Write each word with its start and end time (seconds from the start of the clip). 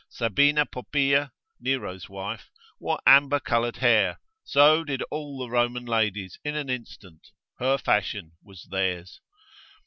Sabina 0.09 0.65
Poppea, 0.65 1.29
Nero's 1.59 2.09
wife, 2.09 2.49
wore 2.79 2.99
amber 3.05 3.39
coloured 3.39 3.75
hair, 3.75 4.19
so 4.43 4.83
did 4.83 5.03
all 5.11 5.37
the 5.37 5.49
Roman 5.51 5.85
ladies 5.85 6.39
in 6.43 6.55
an 6.55 6.71
instant, 6.71 7.29
her 7.59 7.77
fashion 7.77 8.31
was 8.43 8.67
theirs. 8.71 9.21